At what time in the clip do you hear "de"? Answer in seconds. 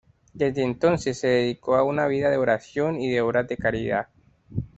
2.31-2.37, 3.11-3.21, 3.47-3.57